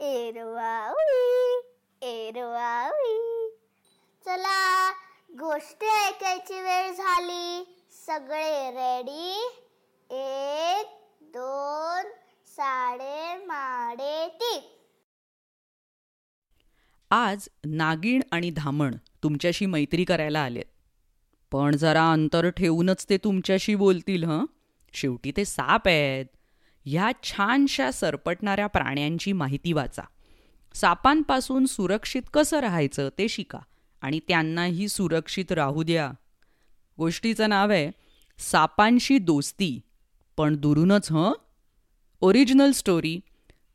एरवावी 0.00 1.60
एरवावी. 2.02 3.48
चला 4.24 4.92
गोष्ट 5.38 5.84
ऐकायची 5.84 6.60
वेळ 6.60 6.92
झाली. 6.92 7.74
सगळे 8.06 8.70
रेडी 8.70 9.48
एक 10.10 10.86
दोन 11.22 12.10
साडे 12.46 13.44
माडे 13.44 14.28
ती 14.28 14.60
आज 17.10 17.48
नागिण 17.64 18.20
आणि 18.32 18.50
धामण 18.50 18.94
तुमच्याशी 19.22 19.66
मैत्री 19.66 20.04
करायला 20.04 20.40
आलेत. 20.40 20.64
पण 21.52 21.76
जरा 21.76 22.12
अंतर 22.12 22.50
ठेवूनच 22.50 23.06
ते 23.10 23.16
तुमच्याशी 23.16 23.74
बोलतील 23.74 24.24
हं? 24.24 24.44
शेवटी 24.92 25.32
ते 25.36 25.44
साप 25.44 25.88
आहेत. 25.88 26.26
ह्या 26.90 27.10
छानशा 27.22 27.90
सरपटणाऱ्या 27.90 28.66
प्राण्यांची 28.66 29.32
माहिती 29.32 29.72
वाचा. 29.72 30.02
सापांपासून 30.74 31.66
सुरक्षित 31.66 32.22
कसं 32.34 32.58
राहायचं 32.58 33.08
ते 33.18 33.28
शिका 33.28 33.58
आणि 34.02 34.20
त्यांनाही 34.28 34.88
सुरक्षित 34.88 35.52
राहू 35.52 35.82
द्या. 35.82 36.12
गोष्टीचं 36.98 37.48
नाव 37.48 37.70
आहे 37.70 37.90
सापांशी 38.38 39.18
दोस्ती 39.18 39.80
पण 40.36 40.56
दुरूनच 40.56 41.12
हं? 41.12 41.32
Original 42.20 42.70
story 42.70 43.20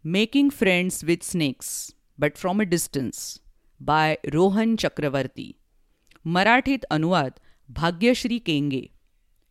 making 0.03 0.50
friends 0.50 1.03
with 1.03 1.17
snakes 1.22 1.91
but 2.17 2.36
from 2.36 2.61
a 2.61 2.64
distance 2.64 3.39
by 3.80 4.16
Rohan 4.31 4.75
Chakraborty 4.75 5.52
मराठीत 6.25 6.86
अनुवाद 6.86 7.31
भाग्यश्री 7.70 8.38
केंगे. 8.38 8.81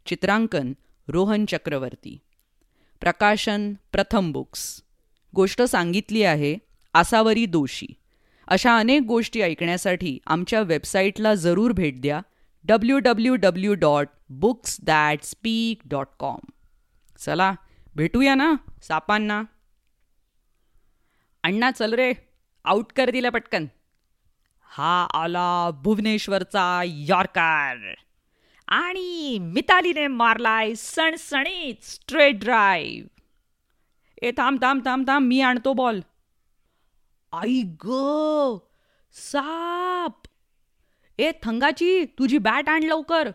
चित्रांकन 0.07 0.73
रोहन 1.09 1.45
चक्रवर्ती. 1.45 2.19
प्रकाशन 3.02 3.73
प्रथम 3.92 4.33
बुक्स. 4.33 4.83
गोष्ट 5.34 5.62
सांगितली 5.62 6.23
आहे 6.23 6.56
आसावरी 6.95 7.47
दोषी. 7.47 7.87
अशा 8.48 8.77
अनेक 8.79 9.02
गोष्टी 9.02 9.41
ऐकण्यासाठी 9.41 10.18
आमच्या 10.27 10.60
वेबसाईटला 10.60 11.35
जरूर 11.35 11.73
भेट 11.73 12.01
द्या 12.01 12.21
W 12.65 12.99
W 12.99 13.37
W 13.37 13.74
dot 13.74 14.09
books 14.29 14.77
that 14.82 15.23
speak 15.23 15.82
dot 15.85 16.07
com 16.18 16.38
चला 17.18 17.52
भेटूया 17.96 18.35
ना 18.35 18.54
सापांना. 18.82 19.43
अण्णा 21.43 21.71
चल 21.71 21.95
रे 21.95 22.12
आउट 22.65 22.93
कर 22.96 23.10
दिला 23.10 23.30
पटकन. 23.30 23.66
हा 24.66 25.07
आला 25.15 25.71
भुवनेश्वरचा 25.71 26.82
यॉर्कर. 26.87 27.95
आणि 28.68 29.38
मितालीने 29.38 30.07
मारलाय 30.07 30.74
सणसणीत 30.74 31.85
स्ट्रेट 31.85 32.41
ड्राईव्ह 32.41 33.09
ए 34.23 34.30
थांब 34.30 34.63
थांब 34.63 34.85
थांब 34.85 35.09
थांब 35.09 35.27
मी 35.27 35.41
आणतो 35.41 35.73
बॉल 35.73 36.01
आई 37.33 37.63
ग 37.63 37.90
साप. 39.13 40.29
ए 41.18 41.33
थंगाची 41.43 42.05
तुझी 42.05 42.38
बॅट 42.38 42.68
आण 42.68 42.83
लवकर. 42.83 43.30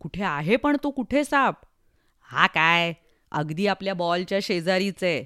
कुठे 0.00 0.22
आहे 0.22 0.56
पण 0.56 0.76
तो 0.82 0.90
कुठे 0.90 1.24
साप? 1.24 1.54
हा 2.22 2.46
काय 2.46 2.92
अगदी 3.30 3.66
आपल्या 3.66 3.94
बॉलच्या 3.94 4.38
शेजारीच. 4.42 5.02
आहे 5.02 5.24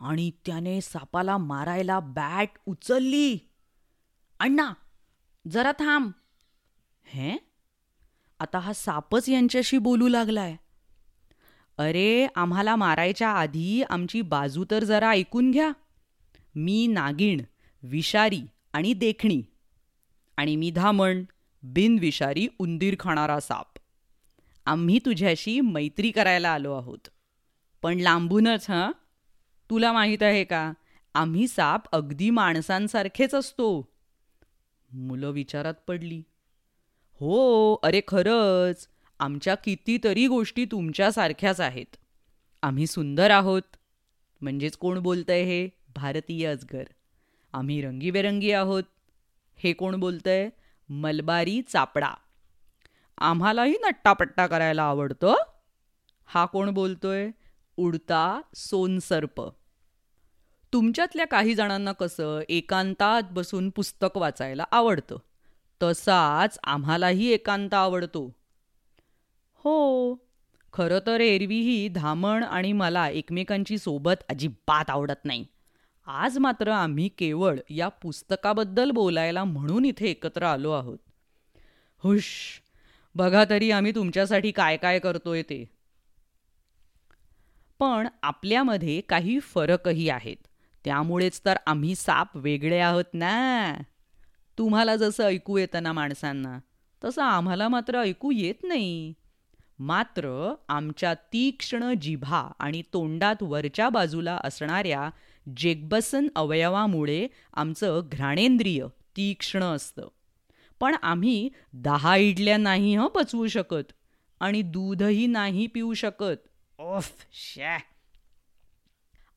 आणि 0.00 0.30
त्याने 0.46 0.80
सापाला 0.80 1.36
मारायला 1.38 2.00
बॅट 2.00 2.48
उचलली. 2.66 3.38
अण्णा 4.40 4.72
जरा 5.50 5.72
थांब. 5.72 6.10
हे? 7.04 7.43
आता 8.38 8.58
हा 8.58 8.72
सापच 8.72 9.28
यांच्याशी 9.28 9.78
बोलू 9.78 10.08
लागलाय. 10.08 10.56
अरे 11.78 12.26
आम्हाला 12.34 12.76
मारायच्या 12.76 13.28
आधी 13.28 13.82
आमची 13.82 14.20
बाजू 14.20 14.64
तर 14.70 14.84
जरा 14.84 15.10
ऐकून 15.10 15.50
घ्या. 15.50 15.72
मी 16.54 16.86
नागिण 16.86 17.40
विषारी 17.82 18.40
आणि 18.72 18.92
देखणी. 18.92 19.42
आणि 20.36 20.56
मी 20.56 20.70
धामण 20.70 21.22
बिनविषारी 21.62 22.48
उंदीर 22.58 22.94
खाणारा 23.00 23.40
साप. 23.40 23.66
आम्ही 24.66 24.98
तुझ्याशी 24.98 25.60
मैत्री 25.60 26.10
करायला 26.10 26.50
आलो 26.50 26.72
आहोत. 26.72 27.08
पण 27.82 27.98
लांबूनच 27.98 28.70
हां? 28.70 28.92
तुला 29.70 29.92
माहीत 29.92 30.22
आहे 30.22 30.44
का? 30.44 30.72
आम्ही 31.14 31.48
साप 31.48 31.82
अगदी 31.92 32.30
माणसांसारखेच 32.30 33.34
असतो. 33.34 33.88
मुलं 34.92 35.30
विचारात 35.30 35.74
पडली. 35.74 36.22
हो 37.24 37.74
अरे 37.82 38.00
खरंच. 38.08 38.88
आमच्या 39.18 39.54
कितीतरी 39.54 40.26
गोष्टी 40.26 40.64
तुमच्यासारख्याच 40.64 41.60
आहेत. 41.60 41.96
आम्ही 42.62 42.86
सुंदर 42.86 43.30
आहोत. 43.30 43.62
म्हणजेच 44.40 44.76
कोण 44.76 44.98
बोलतंय 44.98 45.42
हे? 45.42 45.68
भारतीय 45.96 46.46
अजगर. 46.46 46.84
आम्ही 47.52 47.82
रंगीबेरंगी 47.82 48.52
आहोत. 48.52 48.82
हे 49.56 49.72
कोण 49.72 49.96
बोलतंय? 49.96 50.50
मलबारी 50.88 51.62
चापडा. 51.62 52.10
आम्हालाही 53.18 53.74
नट्टापट्टा 53.82 54.46
करायला 54.46 54.82
आवडतं 54.82 55.34
हा? 56.26 56.46
कोण 56.46 56.70
बोलतोय? 56.70 57.30
उडता 57.76 58.40
सोनसर्प. 58.54 59.42
तुमच्यातल्या 60.72 61.26
काही 61.26 61.54
जणांना 61.54 61.92
कसं 61.92 62.40
एकांतात 62.48 63.22
बसून 63.30 63.70
पुस्तक 63.70 64.16
वाचायला 64.16 64.64
आवडतं. 64.70 65.16
तसाच 65.84 66.58
आम्हालाही 66.64 67.26
एकांत 67.26 67.74
आवडतो. 67.74 68.36
हो 69.54 70.14
खरं 70.72 70.98
तर 71.06 71.20
एरवीही 71.20 71.88
धामण 71.88 72.42
आणि 72.42 72.72
मला 72.72 73.08
एकमेकांची 73.08 73.78
सोबत 73.78 74.24
अजिबात 74.28 74.90
आवडत 74.90 75.24
नाही. 75.24 75.46
आज 76.06 76.38
मात्र 76.38 76.70
आम्ही 76.70 77.08
केवळ 77.08 77.58
या 77.70 77.88
पुस्तकाबद्दल 77.88 78.90
बोलायला 78.90 79.44
म्हणून 79.44 79.84
इथे 79.84 80.06
एकत्र 80.06 80.42
आलो 80.42 80.70
आहोत. 80.70 80.98
हुश 81.98 82.24
बघा 83.14 83.44
तरी 83.50 83.70
आम्ही 83.70 83.94
तुमच्यासाठी 83.94 84.50
काय 84.50 84.76
काय 84.76 84.98
करतोय 84.98 85.42
ते. 85.42 85.74
पण 87.78 88.08
आपल्यामध्ये 88.22 89.00
काही 89.00 89.38
फरकही 89.38 90.08
आहेत. 90.08 90.36
त्यामुळेच 90.84 91.40
तर 91.44 91.54
आम्ही 91.66 91.94
साप 91.94 92.28
वेगळे 92.34 92.78
आहोत 92.78 93.04
ना. 93.14 93.74
तुम्हाला 94.58 94.96
जसं 94.96 95.24
ऐकू 95.24 95.56
येतं 95.56 95.82
ना 95.82 95.92
माणसांना 95.92 96.58
तसं 97.04 97.22
आम्हाला 97.22 97.68
मात्र 97.68 98.00
ऐकू 98.00 98.30
येत 98.30 98.54
नाही. 98.62 99.12
मात्र 99.78 100.54
आमच्या 100.68 101.14
तीक्ष्ण 101.14 101.92
जिभा 102.00 102.52
आणि 102.58 102.82
तोंडात 102.92 103.36
वरच्या 103.42 103.88
बाजूला 103.88 104.40
असणाऱ्या 104.44 105.10
जेगबसन 105.56 106.28
अवयवामुळे 106.36 107.28
आमचं 107.54 108.00
घ्राणेंद्रिय 108.12 108.86
तीक्ष्ण 109.16 109.62
असतं. 109.62 110.08
पण 110.80 110.94
आम्ही 111.02 111.48
दहा 111.72 112.16
इडल्या 112.16 112.56
नाही 112.56 112.96
हं 112.96 113.08
पचवू 113.08 113.46
शकत 113.46 113.92
आणि 114.40 114.62
दूधही 114.62 115.26
नाही 115.26 115.66
पिऊ 115.66 115.94
शकत. 115.94 116.48
ओफ 116.78 117.12
शॅ. 117.32 117.78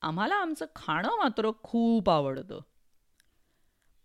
आम्हाला 0.02 0.34
आमचं 0.34 0.66
खाणं 0.76 1.08
मात्र 1.08 1.50
खूप 1.62 2.10
आवडतं. 2.10 2.60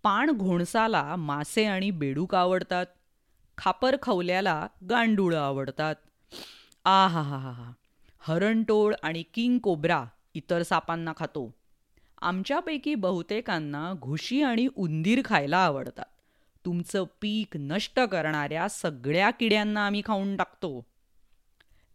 पाण 0.03 0.31
घोणसाला 0.31 1.15
मासे 1.15 1.65
आणि 1.65 1.91
बेडूक 1.91 2.35
आवडतात. 2.35 2.85
खापर 3.57 3.95
खवल्याला 4.01 4.67
गांडूळ 4.89 5.35
आवडतात. 5.35 5.95
आ 6.85 7.07
हा 7.07 7.21
हा 7.21 7.37
हा 7.37 7.71
हरणटोळ 8.19 8.93
आणि 9.03 9.23
किंग 9.33 9.57
कोब्रा 9.57 10.05
इतर 10.33 10.63
सापांना 10.63 11.13
खातो. 11.17 11.55
आमच्यापैकी 12.21 12.95
बहुतेकांना 12.95 13.93
घुशी 13.93 14.41
आणि 14.41 14.67
उंदीर 14.75 15.21
खायला 15.25 15.57
आवडतात. 15.57 16.05
तुमचं 16.65 17.03
पीक 17.21 17.57
नष्ट 17.57 17.99
करणाऱ्या 17.99 18.67
सगळ्या 18.69 19.29
किड्यांना 19.29 19.85
आम्ही 19.85 20.01
खाऊन 20.05 20.35
टाकतो. 20.35 20.85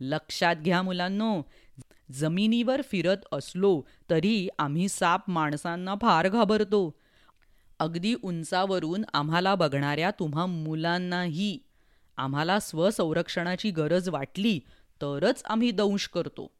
लक्षात 0.01 0.57
घ्या 0.57 0.83
मुलांनो 0.83 1.43
जमिनीवर 2.13 2.83
फिरत 2.83 3.17
असलो 3.33 3.83
तरी 4.11 4.49
आम्ही 4.59 4.89
साप 4.89 5.31
माणसांना 5.31 5.95
फार 6.03 6.29
घाबरतो. 6.29 6.98
अगदी 7.79 8.15
उंचावरून 8.23 9.05
आम्हाला 9.15 9.55
बघणाऱ्या 9.55 10.11
तुम्हा 10.11 10.47
मुलांनाही 10.47 11.59
आम्हाला 12.17 12.61
स्वसंरक्षणाची 12.61 13.71
गरज 13.71 14.09
वाटली 14.09 14.61
तरच 15.03 15.43
आम्ही 15.45 15.71
दंश 15.71 16.09
करतो. 16.09 16.51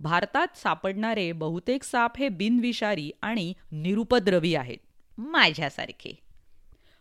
भारतात 0.00 0.56
सापडणारे 0.56 1.32
बहुतेक 1.32 1.82
साप 1.82 2.18
हे 2.18 2.28
बिनविषारी 2.28 3.10
आणि 3.22 3.52
निरुपद्रवी 3.72 4.54
आहेत. 4.54 4.78
माझ्यासारखे. 5.18 6.18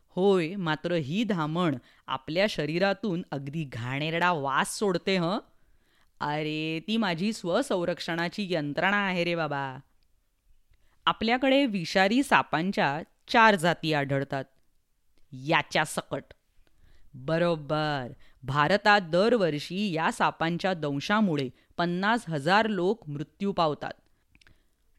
होय 0.09 0.55
मात्र 0.55 0.91
ही 0.91 1.23
धामण 1.23 1.77
आपल्या 2.07 2.45
शरीरातून 2.49 3.23
अगदी 3.31 3.63
घाणेरडा 3.63 4.31
वास 4.31 4.77
सोडते 4.79 5.17
हं? 5.17 5.39
अरे 6.19 6.79
ती 6.87 6.97
माझी 6.97 7.33
स्वसंरक्षणाची 7.33 8.47
यंत्रणा 8.49 8.97
आहे 8.97 9.23
रे 9.23 9.35
बाबा. 9.35 9.77
आपल्याकडे 11.09 11.65
विषारी 11.65 12.23
सापांच्या 12.23 12.99
चार 13.27 13.55
जाती 13.55 13.93
आढळतात. 13.93 14.43
याच्या 15.31 15.85
सकट. 15.85 16.23
बरोबर. 17.13 18.07
भारतात 18.43 19.01
दरवर्षी 19.01 19.91
या 19.91 20.11
सापांच्या 20.11 20.73
दंशामुळे 20.73 21.49
पन्नास 21.77 22.29
हजार 22.29 22.67
लोक 22.67 23.09
मृत्यू 23.09 23.51
पावतात. 23.51 23.91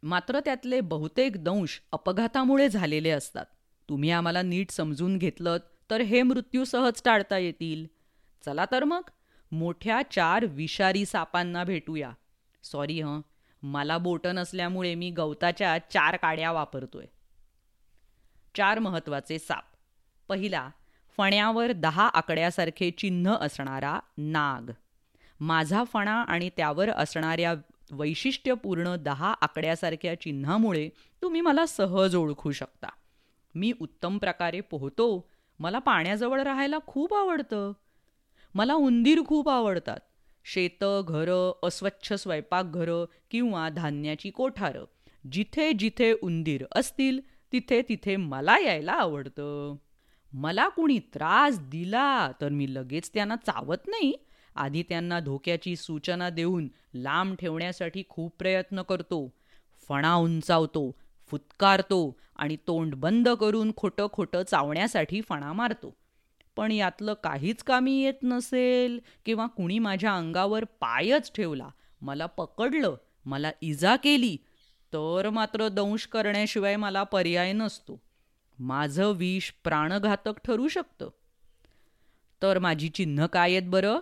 मात्र 0.02 0.40
त्यातले 0.40 0.80
बहुतेक 0.80 1.44
दंश 1.44 1.80
अपघातामुळे 1.92 2.68
झालेले 2.68 3.10
असतात. 3.10 3.46
तुम्ही 3.88 4.10
आम्हाला 4.10 4.42
नीट 4.42 4.70
समजून 4.70 5.18
घेतलं 5.18 5.56
तर 5.90 6.00
हे 6.00 6.22
मृत्यू 6.22 6.64
सहज 6.64 7.02
टाळता 7.04 7.38
येतील. 7.38 7.86
चला 8.44 8.64
तर 8.72 8.84
मग 8.84 9.02
मोठ्या 9.52 10.02
चार 10.10 10.44
विषारी 10.44 11.06
सापांना 11.06 11.64
भेटूया. 11.64 12.10
सॉरी 12.64 13.00
हं. 13.00 13.20
मला 13.62 13.98
बोटं 13.98 14.34
नसल्यामुळे 14.34 14.94
मी 14.94 15.10
गवताच्या 15.10 15.78
चार 15.78 16.16
काड्या 16.16 16.52
वापरतोय. 16.52 17.04
चार 18.56 18.78
महत्त्वाचे 18.78 19.38
साप. 19.38 19.64
पहिला 20.28 20.70
फण्यावर 21.16 21.72
दहा 21.72 22.08
आकड्यासारखे 22.08 22.90
चिन्ह 22.90 23.36
असणारा 23.40 24.00
नाग. 24.18 24.70
माझा 25.40 25.84
फणा 25.84 26.22
आणि 26.22 26.50
त्यावर 26.56 26.90
असणाऱ्या 26.90 27.54
वैशिष्ट्यपूर्ण 27.90 28.96
दहा 28.96 29.34
आकड्यासारख्या 29.40 30.20
चिन्हामुळे 30.20 30.88
तुम्ही 31.22 31.40
मला 31.40 31.66
सहज 31.66 32.16
ओळखू 32.16 32.52
शकता. 32.52 32.88
मी 33.54 33.72
उत्तम 33.80 34.18
प्रकारे 34.18 34.60
पोहतो 34.60 35.30
मला 35.58 35.78
पाण्याजवळ 35.78 36.42
राहायला 36.42 36.78
खूप 36.86 37.14
आवडतं. 37.14 37.72
मला 38.54 38.74
उंदीर 38.74 39.20
खूप 39.26 39.48
आवडतात. 39.48 39.98
शेतं 40.44 41.02
घरं 41.08 41.52
अस्वच्छ 41.62 42.12
स्वयंपाकघरं 42.12 43.04
किंवा 43.30 43.68
धान्याची 43.68 44.30
कोठारं. 44.30 44.84
जिथे 45.32 45.72
जिथे 45.72 46.12
उंदीर 46.22 46.64
असतील 46.74 47.20
तिथे 47.52 47.82
तिथे 47.82 48.16
मला 48.16 48.58
यायला 48.58 48.92
आवडतं. 48.92 49.76
मला 50.32 50.68
कुणी 50.68 50.98
त्रास 50.98 51.60
दिला 51.60 52.32
तर 52.40 52.48
मी 52.48 52.74
लगेच 52.74 53.10
त्यांना 53.14 53.36
चावत 53.36 53.88
नाही. 53.88 54.14
आधी 54.56 54.82
त्यांना 54.82 55.20
धोक्याची 55.20 55.76
सूचना 55.76 56.30
देऊन 56.30 56.68
लांब 56.94 57.36
ठेवण्यासाठी 57.36 58.02
खूप 58.08 58.36
प्रयत्न 58.38 58.82
करतो. 58.82 59.32
फणा 59.88 60.14
उंचावतो 60.14 60.98
फुतकारतो 61.26 62.16
आणि 62.36 62.56
तोंड 62.56 62.94
बंद 62.94 63.28
करून 63.28 63.72
खोटं 63.76 64.06
खोटं 64.12 64.42
चावण्यासाठी 64.42 65.20
फणा 65.20 65.52
मारतो. 65.52 65.96
पण 66.56 66.72
यातलं 66.72 67.14
काहीच 67.14 67.62
कामी 67.62 68.02
येत 68.02 68.14
नसेल 68.22 69.00
किंवा 69.26 69.46
कुणी 69.46 69.78
माझ्या 69.78 70.16
अंगावर 70.16 70.64
पायच 70.64 71.32
ठेवला 71.32 71.68
मला 72.00 72.26
पकडलं 72.26 72.96
मला 73.24 73.50
इजा 73.62 73.96
केली 73.96 74.36
तर 74.92 75.30
मात्र 75.30 75.68
दंश 75.68 76.06
करण्याशिवाय 76.06 76.76
मला 76.76 77.02
पर्याय 77.02 77.52
नसतो. 77.52 78.02
माझं 78.58 79.12
विष 79.12 79.50
प्राणघातक 79.64 80.32
ठरू 80.44 80.68
शकतं. 80.68 81.10
तर 82.42 82.58
माझी 82.58 82.88
चिन्ह 82.88 83.26
काय 83.26 83.50
आहेत 83.50 83.62
बरं? 83.66 83.98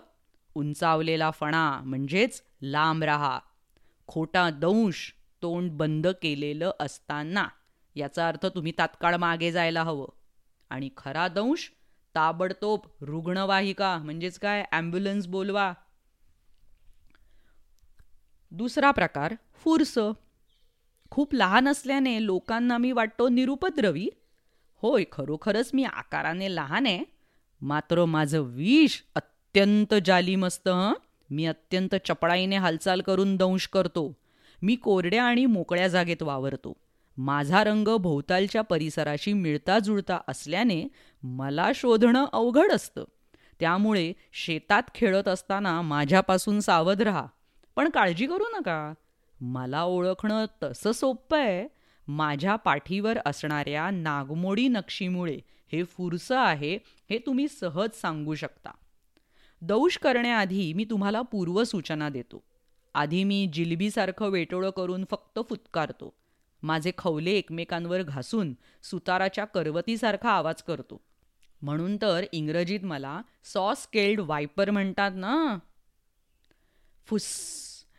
उंचावलेला 0.55 1.31
फणा 1.31 1.81
म्हणजेच 1.83 2.43
लांब 2.61 3.03
राहा. 3.03 3.39
खोटा 4.07 4.49
दंश 4.49 5.13
तोंड 5.41 5.71
बंद 5.71 6.07
केलेलं 6.07 6.71
असताना 6.79 7.47
याचा 7.95 8.27
अर्थ 8.27 8.45
तुम्ही 8.45 8.73
तात्काळ 8.77 9.15
मागे 9.15 9.51
जायला 9.51 9.83
हवं. 9.83 10.07
आणि 10.69 10.89
खरा 10.97 11.27
दंश 11.27 11.71
ताबडतोब 12.15 12.79
रुग्णवाहिका 13.01 13.97
म्हणजेच 13.97 14.39
काय? 14.39 14.63
ॲम्ब्युलन्स 14.71 15.27
बोलवा. 15.27 15.73
दुसरा 18.51 18.91
प्रकार 18.91 19.33
फुरस. 19.53 19.99
खूप 21.09 21.35
लहान 21.35 21.67
असल्याने 21.67 22.25
लोकांना 22.25 22.77
मी 22.77 22.91
वाटतो 22.91 23.29
निरुपद्रवी. 23.29 24.09
होय 24.75 25.03
खरोखरच 25.11 25.71
मी 25.73 25.83
आकाराने 25.83 26.55
लहान 26.55 26.85
आहे. 26.85 27.03
मात्र 27.61 28.05
माझं 28.05 28.39
विष 28.39 29.01
अत्यंत 29.15 29.93
जाली 30.05 30.35
मस्त 30.35 30.69
मी 31.29 31.45
अत्यंत 31.45 31.95
चपळाईने 31.95 32.57
हालचाल 32.57 33.01
करून 33.01 33.35
दंश 33.35 33.67
करतो. 33.67 34.17
मी 34.61 34.75
कोरड्या 34.75 35.23
आणि 35.23 35.45
मोकळ्या 35.45 35.87
जागेत 35.87 36.23
वावरतो. 36.23 36.73
माझा 37.17 37.63
रंग 37.63 37.87
भोवतालच्या 37.97 38.61
परिसराशी 38.61 39.33
मिळता 39.33 39.79
जुळता 39.79 40.19
असल्याने 40.27 40.87
मला 41.23 41.71
शोधणं 41.75 42.25
अवघड 42.33 42.71
असतं. 42.71 43.03
त्यामुळे 43.59 44.13
शेतात 44.33 44.83
खेळत 44.95 45.27
असताना 45.27 45.81
माझ्यापासून 45.81 46.59
सावध 46.59 47.01
राहा. 47.01 47.27
पण 47.75 47.89
काळजी 47.89 48.27
करू 48.27 48.43
नका. 48.53 48.93
मला 49.41 49.83
ओळखणं 49.83 50.45
तसं 50.63 50.91
सोपं 50.91 51.39
आहे. 51.39 51.67
माझ्या 52.07 52.55
पाठीवर 52.55 53.17
असणाऱ्या 53.25 53.89
नागमोडी 53.89 54.67
नक्षीमुळे 54.67 55.39
हे 55.71 55.83
फुरसं 55.83 56.37
आहे 56.37 56.75
हे 57.09 57.17
तुम्ही 57.17 57.47
सहज 57.47 57.89
सांगू 58.01 58.35
शकता. 58.35 58.71
दौश 59.61 59.97
करण्याआधी 59.97 60.73
मी 60.73 60.85
तुम्हाला 60.85 61.21
पूर्वसूचना 61.21 62.09
देतो. 62.09 62.43
आधी 62.93 63.23
मी 63.23 63.49
जिलबीसारखं 63.53 64.29
वेटोळं 64.29 64.69
करून 64.69 65.05
फक्त 65.11 65.39
फुतकारतो. 65.49 66.13
माझे 66.63 66.91
खवले 66.97 67.31
एकमेकांवर 67.31 68.01
घासून 68.01 68.53
सुताराच्या 68.83 69.45
करवतीसारखा 69.45 70.31
आवाज 70.31 70.63
करतो. 70.63 71.01
म्हणून 71.61 71.97
तर 72.01 72.23
इंग्रजीत 72.31 72.79
मला 72.83 73.21
सॉस 73.43 73.87
केल्ड 73.87 74.19
वायपर 74.19 74.69
म्हणतात 74.69 75.11
ना. 75.15 75.57
फुस 77.05 77.25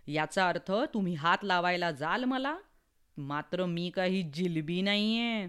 याचा 0.06 0.48
अर्थ 0.48 0.72
तुम्ही 0.94 1.14
हात 1.14 1.38
लावायला 1.42 1.90
जाल 1.90 2.24
मला. 2.24 2.56
मात्र 3.16 3.66
मी 3.66 3.90
काही 3.90 4.22
जिलबी 4.22 4.80
नाहीये. 4.80 5.48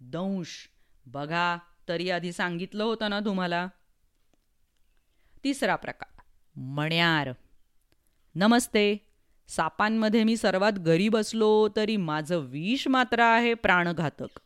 दंश 0.00 0.68
बघा 1.06 1.58
तरी 1.88 2.10
आधी 2.10 2.32
सांगितलं 2.32 2.84
होतं 2.84 3.10
ना 3.10 3.20
तुम्हाला. 3.20 3.66
तिसरा 5.44 5.76
प्रकार 5.76 6.20
मण्यार. 6.56 7.32
नमस्ते 8.34 8.96
सापांमध्ये 9.48 10.24
मी 10.24 10.36
सर्वात 10.36 10.72
गरीब 10.72 11.16
असलो 11.16 11.68
तरी 11.76 11.96
माझं 11.96 12.36
विष 12.36 12.88
मात्र 12.88 13.20
आहे 13.20 13.54
प्राणघातक. 13.54 14.40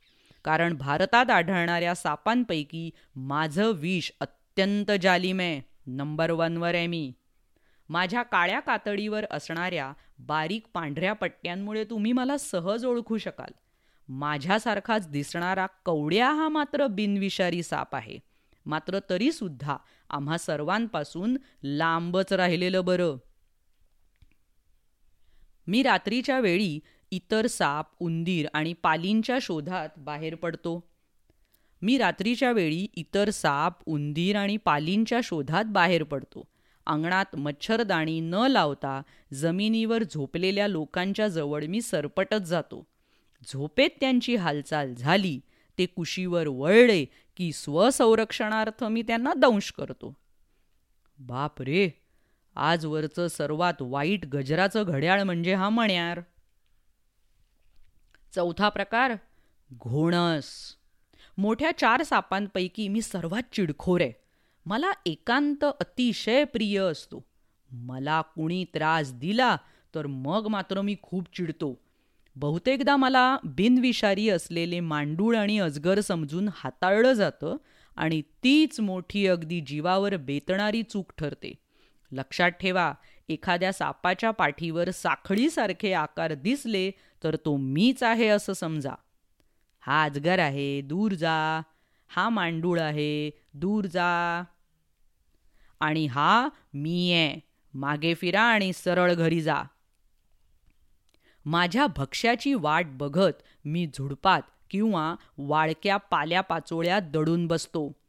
कारण 0.44 0.76
भारतात 0.76 1.30
आढळणाऱ्या 1.30 1.94
सापांपैकी 1.94 2.90
माझं 3.16 3.72
विष 3.72 4.10
अत्यंत 4.20 4.90
जालिम 5.02 5.40
आहे 5.40 5.60
नंबर 5.86 6.30
वनवर 6.30 6.74
आहे 6.74 6.86
मी. 6.86 7.12
माझ्या 7.88 8.22
काळ्या 8.22 8.60
कातडीवर 8.60 9.24
असणाऱ्या 9.30 9.92
बारीक 10.18 10.66
पांढऱ्या 10.74 11.12
पट्ट्यांमुळे 11.12 11.84
तुम्ही 11.84 12.12
मला 12.12 12.36
सहज 12.38 12.86
ओळखू 12.86 13.18
शकाल. 13.18 13.52
माझ्यासारखाच 14.08 15.08
दिसणारा 15.08 15.66
कवड्या 15.66 16.30
हा 16.30 16.48
मात्र 16.48 16.86
बिनविषारी 16.86 17.62
साप 17.62 17.94
आहे. 17.94 18.18
मात्र 18.66 18.98
तरीसुद्धा 19.10 19.76
आम्हा 20.10 20.38
सर्वांपासून 20.38 21.36
लांबच 21.62 22.32
राहिलेलं 22.32 22.84
बरं. 22.84 23.16
मी 25.66 25.82
रात्रीच्या 25.82 26.40
वेळी 26.40 26.80
इतर 27.12 27.46
साप 27.46 27.86
उंदीर 28.00 28.46
आणि 28.54 28.72
पालींच्या 28.72 29.38
शोधात 29.42 29.88
बाहेर 29.96 30.34
पडतो. 30.34 30.84
मी 31.82 31.98
रात्रीच्या 31.98 32.52
वेळी 32.52 32.86
इतर 32.94 33.30
साप 33.30 33.78
उंदीर 33.86 34.36
आणि 34.36 34.56
पालींच्या 34.56 35.20
शोधात 35.24 35.64
बाहेर 35.64 36.02
पडतो. 36.02 36.48
अंगणात 36.86 37.36
मच्छरदाणी 37.36 38.20
न 38.20 38.34
लावता 38.34 39.02
जमिनीवर 39.34 40.02
झोपलेल्या 40.02 40.68
लोकांच्या 40.68 41.28
जवळ 41.28 41.64
मी 41.64 41.80
सरपटत 41.80 42.44
जातो. 42.44 42.86
झोपेत 43.52 43.90
त्यांची 44.00 44.36
हालचाल 44.36 44.94
झाली 44.94 45.40
ते 45.78 45.86
कुशीवर 45.86 46.46
वळले 46.46 47.04
की 47.36 47.52
स्वसंरक्षणार्थ 47.52 48.84
मी 48.84 49.02
त्यांना 49.02 49.34
दंश 49.34 49.72
करतो. 49.72 50.14
बाप 51.18 51.62
रे 51.62 51.88
आजवरचं 52.56 53.28
सर्वात 53.28 53.74
वाईट 53.80 54.26
गजराचं 54.26 54.82
घड्याळ 54.86 55.22
म्हणजे 55.22 55.54
हा 55.54 55.68
मण्यार. 55.68 56.20
चौथा 58.34 58.68
प्रकार 58.68 59.12
घोणस. 59.74 60.46
मोठ्या 61.38 61.78
चार 61.78 62.02
सापांपैकी 62.02 62.88
मी 62.88 63.02
सर्वात 63.02 63.42
चिडखोर 63.52 64.00
आहे. 64.00 64.12
मला 64.66 64.92
एकांत 65.06 65.64
अतिशय 65.64 66.44
प्रिय 66.44 66.78
असतो. 66.78 67.24
मला 67.70 68.20
कुणी 68.20 68.64
त्रास 68.64 69.12
दिला 69.12 69.56
तर 69.94 70.06
मग 70.06 70.46
मात्र 70.46 70.80
मी 70.80 70.96
खूप 71.02 71.36
चिडतो. 71.36 71.80
बहुतेकदा 72.36 72.96
मला 72.96 73.36
बिनविषारी 73.44 74.28
असलेले 74.28 74.80
मांडूळ 74.80 75.36
आणि 75.36 75.58
अजगर 75.58 76.00
समजून 76.00 76.48
हाताळलं 76.54 77.12
जातं 77.12 77.56
आणि 77.96 78.22
तीच 78.22 78.80
मोठी 78.80 79.26
अगदी 79.26 79.60
जीवावर 79.60 80.16
बेतणारी 80.16 80.82
चूक 80.82 81.12
ठरते. 81.18 81.52
लक्षात 82.12 82.50
ठेवा 82.50 82.94
एखाद्या 83.30 83.72
सापाच्या 83.72 84.30
पाठीवर 84.30 84.90
साखळीसारखे 84.90 85.92
आकार 85.92 86.34
दिसले 86.34 86.90
तर 87.24 87.36
तो 87.36 87.56
मीच 87.56 88.02
आहे 88.02 88.26
असं 88.26 88.52
समजा. 88.52 88.92
हा 89.80 90.04
अजगर 90.04 90.38
आहे 90.38 90.80
दूर 90.80 91.12
जा. 91.12 91.60
हा 92.08 92.28
मांडूळ 92.28 92.80
आहे 92.80 93.30
दूर 93.54 93.84
जा. 93.84 94.42
आणि 95.80 96.06
हा 96.06 96.48
मी 96.74 97.12
आहे. 97.12 97.40
मागे 97.74 98.14
फिरा 98.14 98.42
आणि 98.42 98.72
सरळ 98.72 99.14
घरी 99.14 99.40
जा. 99.40 99.62
माझ्या 101.44 101.86
भक्ष्याची 101.86 102.54
वाट 102.54 102.86
बघत 102.86 103.42
मी 103.64 103.86
झुडपात 103.86 104.42
किंवा 104.70 105.14
वाळक्या 105.38 105.96
पाल्या 105.96 106.40
पाचोळ्या 106.40 107.00
दडून 107.00 107.46
बसतो. 107.46 107.99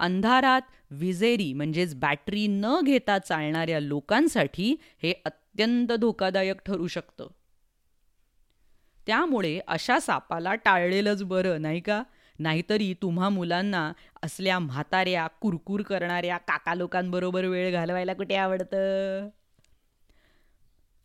अंधारात 0.00 0.62
विजेरी 0.90 1.52
म्हणजेच 1.52 1.94
बॅटरी 1.94 2.46
न 2.46 2.80
घेता 2.84 3.18
चालणाऱ्या 3.18 3.80
लोकांसाठी 3.80 4.76
हे 5.02 5.12
अत्यंत 5.24 5.92
धोकादायक 5.92 6.56
ठरू 6.66 6.86
शकतं. 6.86 7.26
त्यामुळे 9.06 9.60
अशा 9.68 9.98
सापाला 10.00 10.54
टाळलेलंच 10.54 11.22
बरं 11.22 11.62
नाही 11.62 11.80
का? 11.80 12.02
नाहीतरी 12.38 12.94
तुम्हा 12.94 13.28
मुलांना 13.28 13.92
असल्या 14.22 14.58
म्हाताऱ्या 14.58 15.26
कुरकुर 15.26 15.82
करणाऱ्या 15.82 16.36
काका 16.38 16.74
लोकांबरोबर 16.74 17.44
वेळ 17.44 17.72
घालवायला 17.72 18.14
कुठे 18.14 18.34
आवडतं? 18.34 19.28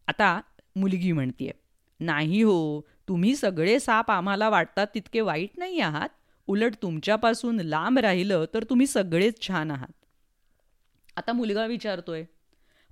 आता 0.07 0.41
मुलगी 0.75 1.11
म्हणतीये 1.11 1.51
नाही 1.99 2.41
हो 2.41 2.81
तुम्ही 3.07 3.35
सगळे 3.35 3.79
साप 3.79 4.11
आम्हाला 4.11 4.49
वाटतात 4.49 4.87
तितके 4.95 5.21
वाईट 5.21 5.49
नाही 5.57 5.79
आहात. 5.79 6.09
उलट 6.47 6.75
तुमच्यापासून 6.81 7.59
लांब 7.59 7.99
राहिलं 7.99 8.45
तर 8.53 8.63
तुम्ही 8.63 8.87
सगळेच 8.87 9.47
छान 9.47 9.71
आहात. 9.71 9.93
आता 11.17 11.33
मुलगा 11.33 11.65
विचारतोय 11.65 12.23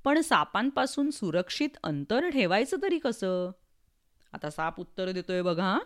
पण 0.03 0.21
सापांपासून 0.21 1.09
सुरक्षित 1.09 1.69
अंतर 1.83 2.29
ठेवायचं 2.29 2.77
तरी 2.81 2.99
कसं? 2.99 3.51
आता 4.33 4.49
साप 4.49 4.79
उत्तर 4.79 5.11
देतोय 5.11 5.41
बघा 5.41 5.77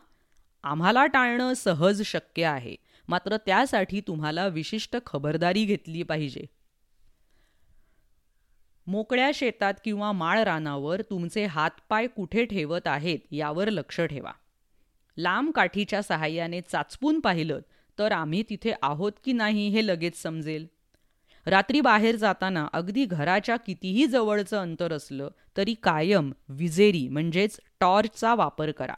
आम्हाला 0.63 1.05
टाळणं 1.05 1.53
सहज 1.53 2.01
शक्य 2.01 2.45
आहे. 2.45 2.75
मात्र 3.07 3.37
त्यासाठी 3.37 4.01
तुम्हाला 4.01 4.47
विशिष्ट 4.47 4.97
खबरदारी 5.05 5.65
घेतली 5.65 6.03
पाहिजे. 6.03 6.45
मोकळ्या 8.87 9.31
शेतात 9.33 9.73
किंवा 9.83 10.11
माळ 10.11 10.43
रानावर 10.43 11.01
तुमचे 11.01 11.45
हातपाय 11.45 12.07
कुठे 12.07 12.45
ठेवत 12.45 12.87
आहेत 12.87 13.19
यावर 13.31 13.69
लक्ष 13.69 14.01
ठेवा. 14.01 14.31
लांब 15.17 15.51
काठीच्या 15.51 16.01
सहाय्याने 16.03 16.61
चाचपून 16.61 17.19
पाहिलं 17.19 17.59
तर 17.99 18.11
आम्ही 18.11 18.43
तिथे 18.49 18.73
आहोत 18.81 19.11
की 19.23 19.33
नाही 19.33 19.67
हे 19.67 19.87
लगेच 19.87 20.21
समजेल. 20.21 20.65
रात्री 21.45 21.81
बाहेर 21.81 22.15
जाताना 22.15 22.67
अगदी 22.73 23.05
घराच्या 23.05 23.55
कितीही 23.55 24.07
जवळचं 24.07 24.61
अंतर 24.61 24.93
असलं 24.93 25.29
तरी 25.57 25.73
कायम 25.83 26.31
विजेरी 26.49 27.07
म्हणजेच 27.07 27.59
टॉर्चचा 27.79 28.35
वापर 28.35 28.71
करा. 28.71 28.95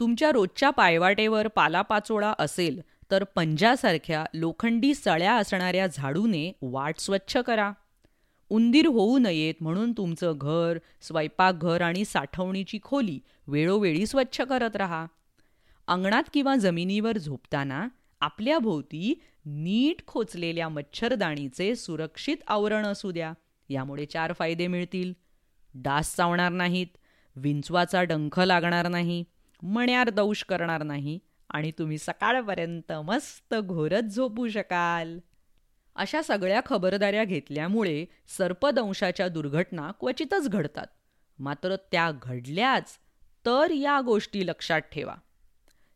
तुमच्या 0.00 0.32
रोजच्या 0.32 0.70
पायवाटेवर 0.70 1.48
पालापाचोळा 1.48 2.32
असेल 2.38 2.80
तर 3.10 3.24
पंजासारख्या 3.24 4.24
लोखंडी 4.34 4.94
सळ्या 4.94 5.34
असणाऱ्या 5.34 5.86
झाडूने 5.86 6.52
वाट 6.62 6.98
स्वच्छ 6.98 7.36
करा. 7.36 7.72
उंदीर 8.54 8.86
होऊ 8.86 9.18
नयेत 9.18 9.54
म्हणून 9.60 9.92
तुमचं 9.92 10.32
घर 10.40 10.78
स्वयंपाकघर 11.00 11.80
आणि 11.80 12.04
साठवणीची 12.04 12.78
खोली 12.82 13.20
वेळोवेळी 13.46 14.06
स्वच्छ 14.06 14.40
करत 14.40 14.76
राहा. 14.76 15.06
अंगणात 15.88 16.22
किंवा 16.34 16.56
जमिनीवर 16.56 17.18
झोपताना 17.18 17.88
आपल्या 18.20 18.58
भोवती 18.58 19.20
नीट 19.44 20.06
खोचलेल्या 20.06 20.68
मच्छरदाणीचे 20.68 21.74
सुरक्षित 21.76 22.36
आवरण 22.46 22.86
असू 22.86 23.10
द्या. 23.10 23.32
यामुळे 23.68 24.06
चार 24.06 24.32
फायदे 24.32 24.66
मिळतील. 24.66 25.12
डास 25.74 26.14
चावणार 26.16 26.52
नाहीत 26.52 26.96
विंचवाचा 27.36 28.02
डंख 28.02 28.40
लागणार 28.40 28.88
नाही 28.88 29.24
मण्यार 29.62 30.10
दौश 30.10 30.44
करणार 30.44 30.82
नाही 30.82 31.18
आणि 31.50 31.70
तुम्ही 31.70 31.98
सकाळपर्यंत 31.98 32.92
मस्त 32.92 33.54
घोरत 33.54 34.02
झोपू 34.02 34.48
शकाल. 34.48 35.18
अशा 35.96 36.22
सगळ्या 36.22 36.60
खबरदाऱ्या 36.66 37.24
घेतल्यामुळे 37.24 38.04
सर्पदंशाच्या 38.38 39.28
दुर्घटना 39.28 39.90
क्वचितच 40.00 40.48
घडतात. 40.48 40.86
मात्र 41.38 41.76
त्या 41.76 42.12
घडल्याच 42.22 42.98
तर 43.46 43.70
या 43.70 44.00
गोष्टी 44.00 44.46
लक्षात 44.46 44.80
ठेवा. 44.80 45.14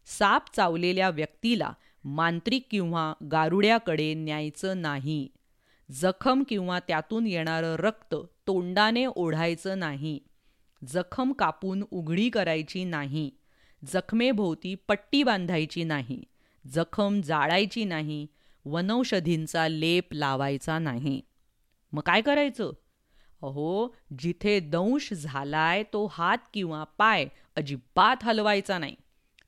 साप 0.07 0.57
चावलेल्या 0.57 1.11
व्यक्तीला 1.11 1.73
मांत्रिक 2.05 2.67
किंवा 2.71 3.14
गारुड्याकडे 3.33 4.14
न्यायचं 4.14 4.83
नाही. 4.83 5.28
जखम 5.93 6.43
किंवा 6.49 6.78
त्यातून 6.78 7.26
येणारं 7.26 7.75
रक्त 7.75 8.14
तोंडाने 8.47 9.07
ओढायचं 9.07 9.78
नाही. 9.78 10.19
जखम 10.88 11.33
कापून 11.33 11.85
उघडी 11.90 12.31
करायची 12.31 12.85
नाही. 12.85 13.31
जखमेभोवती 13.93 14.75
पट्टी 14.75 15.23
बांधायची 15.23 15.85
नाही. 15.85 16.25
जखम 16.67 17.21
जाळायची 17.21 17.85
नाही. 17.85 18.26
वनौषधींचा 18.65 19.69
लेप 19.69 20.12
लावायचा 20.12 20.79
नाही. 20.79 21.21
मग 21.93 22.03
काय 22.03 22.21
करायचं? 22.21 22.73
अहो 23.43 23.88
जिथे 24.19 24.61
दंश 24.61 25.12
झालाय 25.12 25.83
तो 25.83 26.07
हात 26.07 26.38
किंवा 26.55 26.85
पाय 26.85 27.27
अजिबात 27.57 28.17
हलवायचा 28.23 28.79
नाही. 28.79 28.97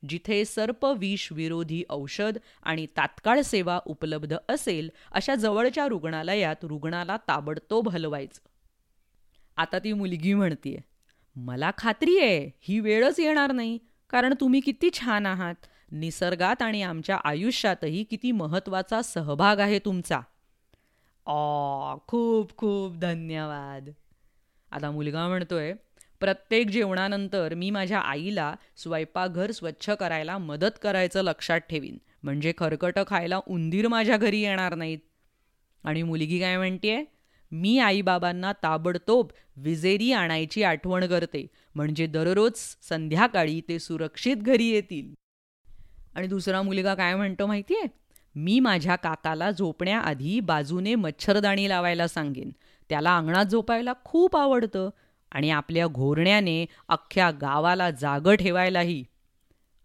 जिथे 0.09 0.45
सर्प 0.45 0.85
विरोधी 1.31 1.83
औषध 1.89 2.37
आणि 2.63 2.85
तात्काळ 2.85 3.41
सेवा 3.41 3.79
उपलब्ध 3.85 4.37
असेल 4.49 4.89
अशा 5.11 5.35
जवळच्या 5.35 5.87
रुग्णालयात 5.87 6.55
रुग्णाला 6.63 7.17
ताबडतोब 7.17 7.89
हलवायचं. 7.89 8.47
आता 9.57 9.79
ती 9.79 9.93
मुलगी 9.93 10.33
म्हणतीये 10.33 10.77
मला 11.35 11.71
खात्री 11.77 12.19
आहे 12.19 12.51
ही 12.61 12.79
वेळच 12.79 13.19
येणार 13.19 13.51
नाही 13.51 13.77
कारण 14.09 14.33
तुम्ही 14.39 14.59
किती 14.59 14.89
छान 14.93 15.25
आहात. 15.25 15.55
निसर्गात 15.91 16.61
आणि 16.61 16.81
आमच्या 16.81 17.15
आयुष्यातही 17.15 18.03
किती 18.03 18.31
महत्त्वाचा 18.31 19.01
सहभाग 19.01 19.59
आहे 19.59 19.79
तुमचा. 19.79 20.19
ऑ 21.25 21.95
खूप 22.07 22.57
खूप 22.57 22.97
धन्यवाद. 22.97 23.89
आता 24.71 24.91
मुलगा 24.91 25.27
म्हणतोय 25.27 25.73
प्रत्येक 26.19 26.69
जेवणानंतर 26.69 27.53
मी 27.53 27.69
माझ्या 27.69 27.99
आईला 27.99 28.55
स्वयंपाकघर 28.77 29.51
स्वच्छ 29.51 29.89
करायला 29.89 30.37
मदत 30.37 30.71
करायचं 30.81 31.21
लक्षात 31.21 31.59
ठेवीन. 31.59 31.97
म्हणजे 32.23 32.53
खरकटं 32.57 33.03
खायला 33.07 33.39
उंदीर 33.47 33.87
माझ्या 33.87 34.17
घरी 34.17 34.41
येणार 34.41 34.75
नाहीत. 34.75 34.99
आणि 35.83 36.03
मुलगी 36.03 36.39
काय 36.39 36.57
म्हणतेय 36.57 37.03
मी 37.51 37.79
आईबाबांना 37.79 38.53
ताबडतोब 38.53 39.31
विजेरी 39.57 40.11
आणायची 40.11 40.63
आठवण 40.63 41.05
करते. 41.05 41.47
म्हणजे 41.75 42.07
दररोज 42.07 42.53
संध्याकाळी 42.89 43.61
ते 43.61 43.79
सुरक्षित 43.79 44.37
घरी 44.37 44.65
येतील. 44.65 45.13
आणि 46.15 46.27
दुसरा 46.27 46.61
मुलगा 46.61 46.95
काय 46.95 47.15
म्हणतो 47.15 47.45
माहितीये? 47.45 47.87
मी 48.35 48.59
माझ्या 48.59 48.95
काकाला 48.95 49.51
झोपण्याआधी 49.51 50.39
बाजूने 50.39 50.95
मच्छरदाणी 50.95 51.69
लावायला 51.69 52.07
सांगेन. 52.07 52.49
त्याला 52.89 53.17
अंगणात 53.17 53.45
झोपायला 53.45 53.93
खूप 54.03 54.37
आवडतं 54.37 54.89
आणि 55.31 55.49
आपल्या 55.49 55.87
घोरण्याने 55.87 56.65
अख्ख्या 56.89 57.31
गावाला 57.31 57.91
जागं 57.91 58.35
ठेवायलाही. 58.35 59.03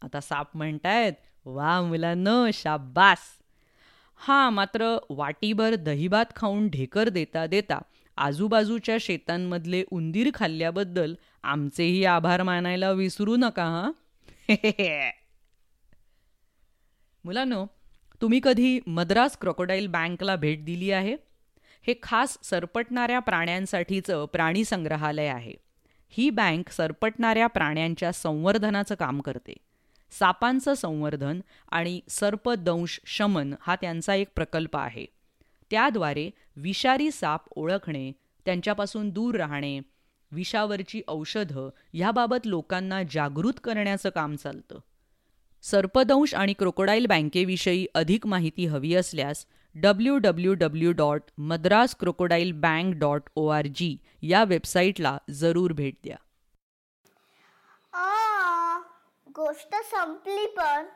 आता 0.02 0.20
साप 0.20 0.48
म्हणतायत 0.54 1.12
वा 1.44 1.82
मुलांनो 1.82 2.50
शाब्बास. 2.52 3.18
हां 4.16 4.52
मात्र 4.52 4.98
वाटीभर 5.10 5.74
दहीभात 5.74 6.26
खाऊन 6.36 6.68
ढेकर 6.68 7.08
देता 7.08 7.46
देता 7.46 7.78
आजूबाजूच्या 8.16 8.96
शेतांमधले 9.00 9.84
उंदीर 9.90 10.30
खाल्ल्याबद्दल 10.34 11.14
आमचेही 11.42 12.04
आभार 12.04 12.42
मानायला 12.42 12.90
विसरू 12.90 13.36
नका 13.36 13.64
हां? 13.64 13.92
मुलांनो 17.26 17.66
तुम्ही 18.22 18.40
कधी 18.42 18.80
मद्रास 18.86 19.38
क्रोकोडाईल 19.38 19.86
बँकला 19.86 20.36
भेट 20.36 20.64
दिली 20.64 20.90
आहे? 20.90 21.16
हे 21.86 21.94
खास 22.02 22.38
सरपटणाऱ्या 22.42 23.18
प्राण्यांसाठीचं 23.18 24.26
प्राणी 24.26 24.64
संग्रहालय 24.64 25.26
आहे. 25.26 25.52
ही 26.08 26.30
बँक 26.30 26.70
सरपटणाऱ्या 26.70 27.46
प्राण्यांच्या 27.46 28.12
संवर्धनाचं 28.12 28.94
काम 28.94 29.20
करते. 29.20 29.52
सापांचं 30.18 30.74
संवर्धन 30.74 31.40
आणि 31.70 32.00
सर्पदंश 32.08 33.00
शमन 33.06 33.54
हा 33.60 33.76
त्यांचा 33.76 34.14
एक 34.14 34.28
प्रकल्प 34.36 34.76
आहे. 34.76 35.06
त्याद्वारे 35.70 36.30
विषारी 36.56 37.10
साप 37.10 37.40
ओळखणे 37.50 38.12
त्यांच्यापासून 38.44 39.10
दूर 39.10 39.34
राहणे 39.34 39.80
विषावरची 40.32 41.02
औषधं 41.08 41.70
ह्याबाबत 41.92 42.46
लोकांना 42.46 43.02
जागृत 43.10 43.54
करण्याचं 43.64 44.10
काम 44.10 44.36
चालतं. 44.36 44.78
सर्पदंश 45.70 46.34
आणि 46.34 46.52
क्रोकोडाईल 46.52 47.06
बँकेविषयी 47.06 47.86
अधिक 47.94 48.26
माहिती 48.26 48.66
हवी 48.66 48.94
असल्यास 48.94 49.46
W 49.74 50.18
W 50.18 50.54
W 50.54 50.92
dot 50.92 51.20
Madras 51.38 51.96
crocodile 51.96 52.52
bank 52.52 52.94
dot 52.94 53.22
O 53.36 53.46
R 53.46 53.66
G 53.66 53.96
या 54.22 54.44
वेबसाईटला 54.44 55.18
जरूर 55.30 55.72
भेट 55.72 55.94
द्या. 56.04 56.16
गोष्ट 59.26 59.74
संपली 59.74 60.46
पण. 60.46 60.86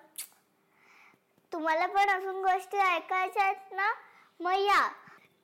तुम्हाला 1.52 1.86
पण 1.86 2.08
अजून 2.08 2.42
गोष्टी 2.42 2.76
ऐकायच्या 2.76 3.42
आहेत 3.42 3.72
ना? 3.72 3.92
मग 4.40 4.52
या. 4.52 4.88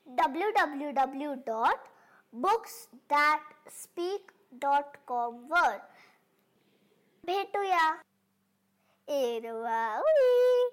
W 0.06 0.50
W 0.50 0.90
W 0.90 1.34
dot 1.34 1.88
books 2.32 2.88
that 3.10 3.70
speak 3.70 4.30
dot 4.52 4.96
com 5.06 5.46
Irua 9.08 10.00
wee, 10.02 10.70